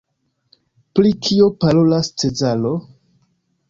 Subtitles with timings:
[1.01, 2.77] Pri kio parolas Cezaro?